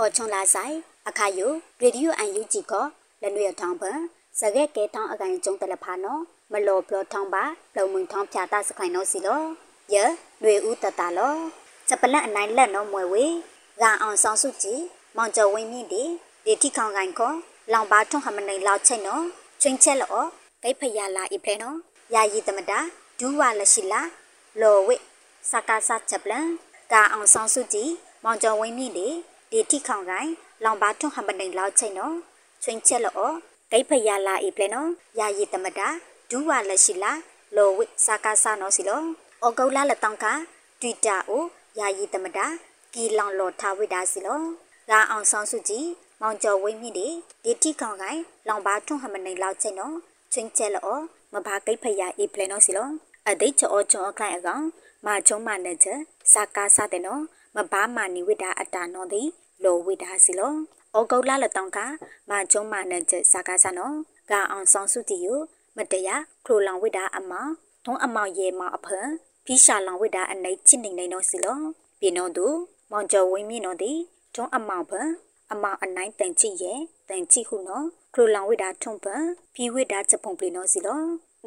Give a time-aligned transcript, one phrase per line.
[0.00, 0.74] အော်ချွန်လာဆိုင်
[1.08, 2.72] အခါယိုရေဒီယိုအန်ယူဂျီက
[3.22, 3.98] လနွေထောင်းပန်
[4.38, 6.22] စကဲကဲထောင်းအကန်ကျုံတလဖာနော်
[6.52, 7.44] မလောဘလထောင်းပါ
[7.76, 9.42] လုံမုံထောင်းဖြာတာစခိုင်နော်စီလော
[9.94, 9.96] ယ
[10.42, 11.34] နွေဦးတတလော
[11.88, 13.24] ချက်ပလက်အနိုင်လက်နော်မွယ်ဝေ
[13.80, 14.80] ဂါအောင်ဆောင်စုကြည်
[15.16, 16.02] မောင်ကျော်ဝင်းမြင့်ဒီ
[16.44, 17.32] ဒီတိခေါင်ကန်ကော
[17.72, 19.24] လောင်ပါထွန်းဟမနိုင်လောက်ချိတ်နော်
[19.62, 20.16] ချင်းချက်လော
[20.62, 21.76] ဂိတ်ဖရလာအိဖဲနော်
[22.14, 22.78] ယာယီတမတာ
[23.18, 24.00] ဒူးဝလရှိလာ
[24.60, 24.96] လောဝိ
[25.50, 26.46] စကားစချက်ပလန်
[26.92, 27.90] ဂါအောင်ဆောင်စုကြည်
[28.24, 29.08] မောင်ကျော်ဝင်းမြင့်ဒီ
[29.52, 30.30] ဒီတိခေါင်ကိုင်
[30.64, 32.14] လောင်ပါထွန်းဟမနိန်လောက်ချိန်နော်
[32.62, 33.30] ချင်းချက်လော
[33.72, 34.88] ဒိဖရလာဤပလဲနော်
[35.18, 35.88] ယာယီတမတာ
[36.30, 37.12] ဒူးဝါလက်ရှိလာ
[37.56, 39.02] လောဝိစာကာစာနော်စီလော
[39.42, 40.26] အောကုလာလက်တောင်းက
[40.80, 41.42] တွီတာအို
[41.78, 42.46] ယာယီတမတာ
[42.94, 44.40] ကီလောင်လောထားဝိတာစီလော
[44.90, 45.86] ရာအောင်ဆောင်စုကြည်
[46.20, 47.08] မောင်ကျော်ဝင်းမြင့်ဒီ
[47.44, 49.94] ဒီတိခေါင်ကိုင်လောင်ပါထွန်းဟမနိန်လောက်ချိန်နော်
[50.32, 50.96] ချင်းချက်လော
[51.32, 52.88] မဘာကိဖရဤပလဲနော်စီလော
[53.28, 54.64] အဒိချောချောခိုင်အကောင်
[55.06, 55.98] မာချုံမနဲ့ချက်
[56.32, 57.22] စာကာစာတဲ့နော်
[57.56, 59.28] မဘာမာနီဝိတာအတာနော်သည်
[59.64, 60.54] လောဝိတာစီလော
[60.96, 61.78] ဩဂုတ်လလတောင်းက
[62.30, 63.94] မာကျုံမာနဲ့ချက်စာကားစနော်
[64.30, 65.26] ဂါအောင်ဆောင်စုတီယ
[65.76, 66.08] မတရ
[66.46, 67.50] ခလိုလောင်ဝိတာအမောင်
[67.84, 69.08] ထုံးအမောင်ရေမောင်အဖန်
[69.46, 71.58] ဖိရှာလောင်ဝိတာအနိတ်ချစ်နေနေနော်စီလော
[72.00, 72.46] ပြေနော်သူ
[72.90, 73.92] မောင်ကျော်ဝင်းမြင့်နော်ဒီ
[74.34, 75.08] ထုံးအမောင်ဖန်
[75.52, 79.22] အမောင်အနိုင်တန်ချစ်ရဲ့တန်ချစ်ဟုနော်ခလိုလောင်ဝိတာထုံးဖန်
[79.54, 81.02] ဖီဝိတာချက်ပုံပလီနော်စီလော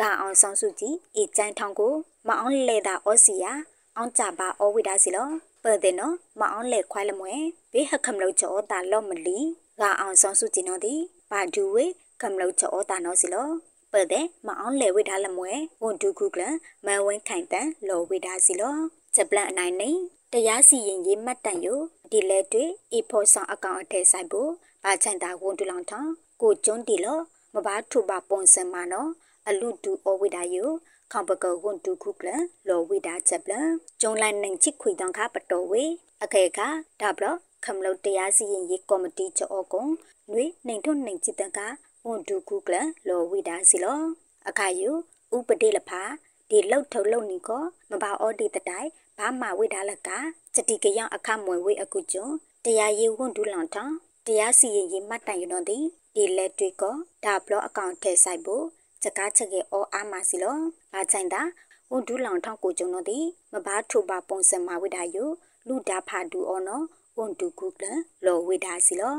[0.00, 1.94] ဂါအောင်ဆောင်စုတီအေကျန်းထောင်းကို
[2.26, 3.52] မအောင်လေတာဩစီယာ
[3.96, 5.28] အောင်ကြပါဩဝိတာစီလော
[5.66, 7.34] ပတဲ့နော်မအောင်လေခွိုင်းလမွဲ
[7.72, 9.38] ဘေးဟခမလို့ချောတာလော့မလီ
[9.80, 10.94] ဂါအောင်ဆောင်စုကြည်နော်ဒီ
[11.30, 11.84] ဘာဒူဝေ
[12.22, 13.48] ကမလို့ချောတာနော်စီလော
[13.92, 16.42] ပတဲ့မအောင်လေဝိထားလမွဲဝန်ဒူခုကလ
[16.86, 18.76] မန်ဝင်းခိုင်တန်လောဝိထားစီလော
[19.14, 19.90] ချက်ပလန်အနိုင်နေ
[20.32, 21.80] တရားစီရင်ရေးမှတ်တန်ယို
[22.10, 22.64] ဒီလဲတွေ
[22.94, 24.50] အဖို့ဆောင်အကောင့်အထက်ဆိုင်ဖို့
[24.84, 26.10] ဘာချန်တာဝန်တူလောင်ထောင်း
[26.42, 27.18] ကိုကျွန်းတီလော
[27.54, 29.10] မဘာထုပါပုံစံမနော်
[29.48, 30.70] အလူတူအဝိဒါယို
[31.12, 32.28] ခေါပကဝန်တူခုကလ
[32.68, 33.54] လောဝိဒါချက်ပလ
[34.00, 35.84] ကျုံလိုက်နိုင်ချစ်ခွေတောင်ခပတော်ဝေ
[36.22, 36.60] အခေက
[37.00, 37.24] ဒါဘလ
[37.64, 39.84] ခမလုတ်တရားစီရင်ရေးကော်မတီချောကုံ
[40.30, 41.58] နွေနိုင်ထွနိုင်ချစ်တက
[42.06, 42.74] ဝန်တူခုကလ
[43.08, 44.00] လောဝိဒါစီလော
[44.48, 44.90] အခါယု
[45.36, 46.02] ဥပဒေလဖာ
[46.50, 50.08] ဒီလောက်ထုတ်လုံနီကိုမဘာအော်ဒီတတိုင်ဘာမှဝိဒါလက
[50.54, 52.34] စတိကယောင်အခမွယ်ဝေအကုကျွန်း
[52.64, 53.94] တရားရေးဝန်တူလောင်ထောင်း
[54.26, 55.78] တရားစီရင်ရေးမှတ်တိုင်ရတော့ဒီ
[56.14, 56.82] ဒီလက်တွေက
[57.24, 58.64] ဒါဘလအကောင့်ထဲဆိုင်ဖို့
[59.06, 60.58] စကားချက်ကေအောအားမစီလော
[60.92, 61.42] ဘာချိုင်တာ
[61.90, 63.18] ဝန်ဒူလောင်ထောက်ကိုကျုံတော့ဒီ
[63.52, 65.24] မဘာထိုပါပုံစံမဝိဒါယု
[65.68, 66.84] လူဒါဖာဒူအောနော်
[67.18, 67.86] ဝန်ဒူကုကလ
[68.24, 69.16] လောဝိဒါစီလော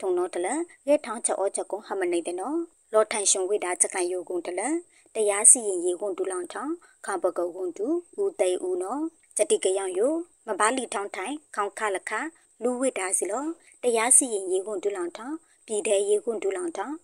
[0.00, 0.48] ထုံတော့တလ
[0.88, 2.58] ရဲထောင်းချောချက်ကုဟမနေတဲ့နော်
[2.92, 4.60] လောထိုင်ရှင်ဝိဒါချက်ကန်ယုကုတလ
[5.14, 6.72] တရားစီရင်ရေဝန်ဒူလောင်ထောင်း
[7.06, 7.86] ခါပကုတ်ဝန်ဒူ
[8.20, 9.02] ဦးသိဦးနော်
[9.36, 10.08] စတိကယောင်ယု
[10.46, 12.12] မဘာလီထောင်းထိုင်ခေါင်ခလခ
[12.62, 13.44] လူဝိဒါစီလော
[13.82, 16.94] တရားစီရင်ရေဝန်ဒူလောင်ထောင်းပြည်တဲ့ရေဝန်ဒူလောင်ထောင်း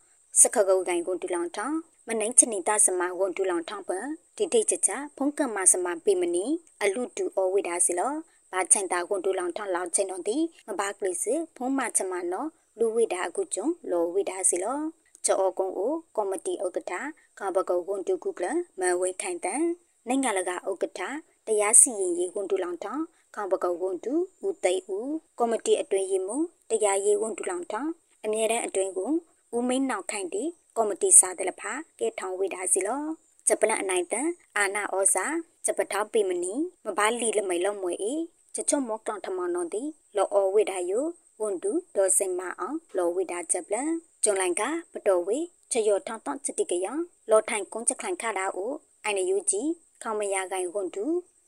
[0.40, 1.76] စခကုတ်ကိုင်ဝန်ဒူလောင်ထောင်း
[2.08, 3.90] မနိုင်ချနီတာစမဝန်ဒူလောင်ထောင်းပ
[4.36, 6.44] ဒီတိတ်ချချဖုန်ကမစမပေမနီ
[6.82, 8.12] အလူတူအဝိဒါစီလော
[8.52, 12.48] ဘာချန်တာဝန်ဒူလောင်ထောင်းလောင်ချင်းတော့ဒီမဘာကလစ်ဖုံးမချမနော်
[12.78, 14.78] လူဝိဒါအခုကျုံလောဝိဒါစီလော
[15.24, 16.92] ချောကုံကိုကော်မတီဥက္ကဋ္ဌ
[17.38, 18.46] ကဘကုတ်ဝန်ဒူကုကလ
[18.80, 19.62] မဝိခိုင်တန်
[20.08, 21.00] နိုင်ငံလကဥက္ကဋ္ဌ
[21.46, 23.04] တရားစီရင်ရေးဝန်ဒူလောင်ထောင်း
[23.36, 24.14] ကဘကုတ်ဝန်ဒူ
[24.46, 26.36] ဦးသိဦးကော်မတီအတွင်းရေးမှ
[26.70, 27.90] တရားရေးဝန်ဒူလောင်ထောင်း
[28.24, 29.10] အမြဲတမ်းအတွင်းကို
[29.56, 30.44] ဦးမိန်နောက်ခိုင်တီ
[30.76, 33.04] ကော်မတီစာတလဖာကဲထောင်ဝိဒါစီလော
[33.48, 35.26] ဂျပလန်အနိုင်တန်အာနာဩစာ
[35.64, 36.54] ဂျပထောက်ပိမနီ
[36.84, 38.14] မဘာလီလမိလုံးမွေဤ
[38.54, 39.82] ချချွတ်မော့တောင်ထမနောတိ
[40.16, 41.00] လောအဝိဒါယု
[41.40, 43.90] ဝန်တူဒေါ်စင်မအောင်လောဝိဒါဂျပလန်
[44.24, 44.62] ကျုံလိုင်က
[44.92, 45.38] ပတော်ဝေ
[45.72, 46.86] ချယောထောင်းတောင်းစတိကယ
[47.30, 48.72] လောထိုင်ကုန်းချက်ခိုင်ခတာအို
[49.04, 49.62] အိုင်နယူဂျီ
[50.02, 51.04] ခေါမယာကိုင်ဝန်တူ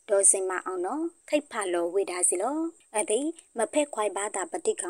[0.08, 2.58] ဒေါ်စင်မအောင်နော်ခိတ်ဖာလောဝိဒါစီလော
[2.96, 3.20] အသိ
[3.58, 4.84] မဖက်ခွိုင်ပါတာပတိက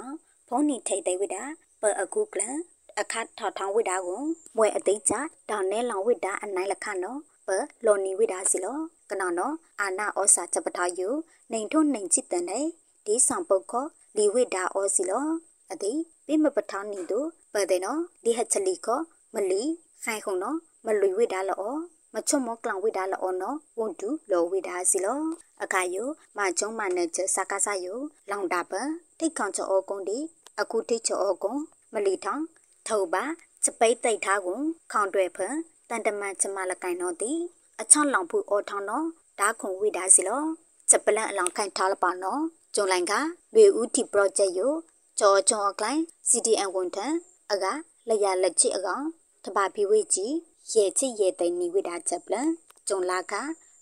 [0.48, 1.44] ဖုန်နီထိတ်တဲ့ဝိဒါ
[1.80, 2.56] ပအခုကလန်
[3.00, 4.22] အခတ်ထောက်ထောင်းဝိဒါကို
[4.56, 5.12] မွဲအသိချ
[5.50, 7.48] တောင်နဲလောင်ဝိဒါအနိုင်လခနော်ပ
[7.86, 8.78] လော်နီဝိဒါစီလော
[9.10, 11.08] ကနော်နော်အာနာဩစာချက်ပထာယု
[11.52, 12.64] နေထုံနေချစ်တန်တဲ့
[13.06, 13.86] ဒီဆောင်ပုတ်ခော
[14.16, 15.26] လီဝိဒါဩစီလော
[15.72, 15.92] အတိ
[16.26, 19.00] ပိမပထာနီတို့ပတဲ့နော်ဒီဟချလီခော
[19.34, 19.62] မလီ
[20.04, 20.56] ခိုင်ခုံနော်
[20.86, 21.74] မလွေဝိဒါလော
[22.15, 25.21] မချုံမောကလောင်ဝိဒါလောနော်ဝန်တူလောဝိဒါစီလော
[25.62, 26.04] အခါယု
[26.36, 27.94] မကျုံမနဲ့ချစကားစယု
[28.30, 28.72] လောင်တာပ
[29.18, 30.18] ထိတ်ခေါင်ချောကုန်းဒီ
[30.60, 31.62] အခုထိတ်ချောကုန်း
[31.94, 32.42] မလီထောင်
[32.88, 33.24] ထောပါ
[33.65, 34.60] စပိတ်တိတ်ထားကို
[34.92, 35.54] ခေါန်တွဲဖန်
[35.88, 37.33] တန်တမန်ချမလကိုင်တော့တီ
[37.80, 39.06] အချောင်းလောင်ဖူအော်ထောင်းတော့
[39.38, 40.44] ဓာခုံဝိဒါစီလော
[40.91, 42.42] စပလန်အလောင်ခိုင်ထားလပါနော်
[42.74, 43.12] ကျုံလိုင်က
[43.54, 44.72] ဝေဦးတီ project ယို
[45.18, 47.12] ကြော်ကြော်ကလိုင်း CDN ဝန်ထန်
[47.50, 47.65] အက
[48.09, 49.04] လရလက်ချစ်အကောင်
[49.44, 50.34] တပါပီဝေကြီး
[50.72, 52.48] ရဲချစ်ရဲသိနီဝိဒါချက်ပလန်
[52.88, 53.34] ကျုံလာက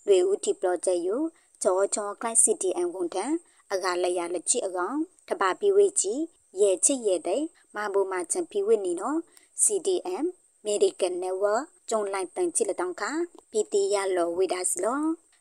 [0.07, 1.21] ဝေဦးတီ project ယို
[1.63, 3.31] ကြော်ကြော်ကလိုင်း CDN ဝန်ထန်
[3.71, 4.97] အကလရလက်ချစ်အကောင်
[5.29, 6.21] တပါပီဝေကြီး
[6.61, 7.41] ရဲချစ်ရဲတဲ့
[7.75, 9.17] မဘူမာချန်ပီဝိနီနော်
[9.63, 10.25] CDM
[10.65, 13.11] Medical Network ကျုံလိုက်တန်ချစ်လက်တောင်းခါ
[13.51, 14.99] ပီတီရလောဝိဒါစီလော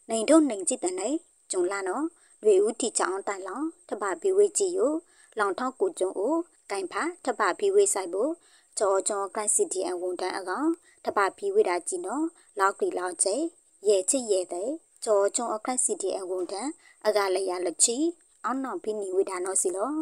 [0.09, 1.17] နိုင်တို့နိုင်ချစ်တဲ့နိုင်
[1.51, 2.05] ကျုံလာနော်
[2.45, 4.93] လွေဦးတီချောင်းတိုင်လောတပဘီဝိကြီးယို
[5.39, 6.35] လောင်ထောက်ကိုကျုံကို
[6.71, 8.33] ကင်ဖာထပ်ပါပြီးဝေးဆိုင်ဖို့
[8.79, 10.69] ကြောကြောကန့်စီတီအန်ဝန်တန်းအကောင်
[11.05, 12.25] ထပ်ပါပြီးဝေးတာကြည့်နော်
[12.59, 13.35] လောက်ကလီလောက်ချေ
[13.89, 14.71] ရဲချစ်ရဲတဲ့
[15.05, 16.71] ကြောကျုံအခန့်စီတီအန်ဝန်တန်း
[17.07, 17.97] အကလည်းရလက်ချီ
[18.45, 19.93] အောင်နောက်ပြီးနေဝေးတာနော်စီလော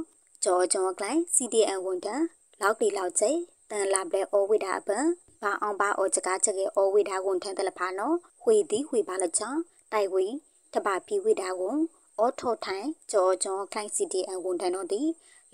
[0.44, 2.24] ကြောကြောကလိုင်း CDN ဝန်တန်း
[2.60, 3.30] လောက်ကလီလောက်ချေ
[3.70, 5.06] တန်လာဘလက်အောဝေးတာအပန်
[5.42, 8.16] ဘာအောင်ဘာအောချကားချက်ကေအောဝေးတာဝန်ထန်းတယ်လဖာနော်
[8.46, 9.60] ဝေသည်ဝေပါလချောင်း
[9.92, 10.34] တိုက်ဝေး
[10.72, 11.76] ထပ်ပါပြီးဝေးတာကို
[12.18, 15.02] အောထောထိုင်ကြောကြောကလိုင်း CDN ဝန်ထန်းတော့ဒီ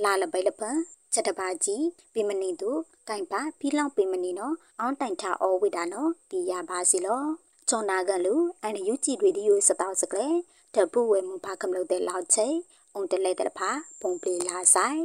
[0.04, 0.76] လာလပိလပန်
[1.12, 1.84] ချက်တပါကြီး
[2.14, 2.70] ပြမနေသူ
[3.08, 7.22] ကင်ပါပြီးလောက်ပြမနေနော်အောင်းတိုင်ထအောဝိတာနော်ဒီရပါစီလော
[7.68, 10.28] ချွန်နာကန်လူအန်ယူကြည့်ရေဒီယိုစတောက်စကလေ
[10.74, 12.46] တပူဝဲမူဖာကမလို့တဲ့လောက်ချေ
[12.94, 13.70] အုံတလဲတဲ့ဖာ
[14.00, 15.00] ပုံပလီလာဆိုင်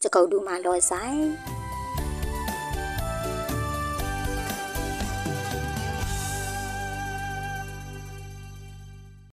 [0.00, 1.20] ချက်ကုတ်ဒူမာလောဆိုင်